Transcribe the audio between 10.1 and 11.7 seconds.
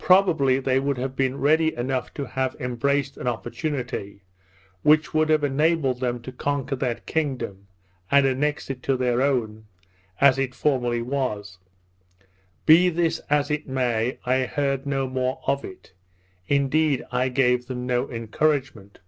as it formerly was.